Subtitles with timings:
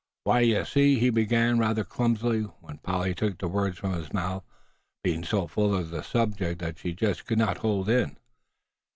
[0.27, 4.43] "W'y, yuh see," he began, rather clumsily; when Polly took the words from his mouth,
[5.03, 8.17] being so full of the subject that she just could not hold in.